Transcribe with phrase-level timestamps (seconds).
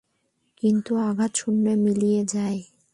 [0.63, 2.59] কিন্তু আঘাত শূন্যে মিলিয়ে যায়।